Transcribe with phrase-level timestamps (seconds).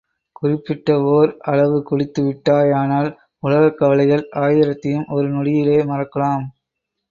[0.35, 3.09] குறிப்பிட்ட ஓர் அளவு குடித்து விட்டாயானால்
[3.43, 6.45] உலகக்கவலைகள் ஆயிரத்தையும் ஒரு நொடியிலே மறக்கலாம்.